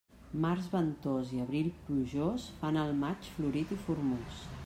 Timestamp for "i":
1.39-1.41, 3.79-3.81